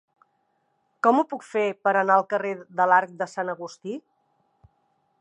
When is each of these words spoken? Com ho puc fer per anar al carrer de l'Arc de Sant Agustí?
Com 1.07 1.19
ho 1.19 1.25
puc 1.33 1.45
fer 1.51 1.67
per 1.87 1.95
anar 2.01 2.17
al 2.21 2.27
carrer 2.33 2.57
de 2.81 2.91
l'Arc 2.93 3.15
de 3.23 3.31
Sant 3.37 3.57
Agustí? 3.57 3.99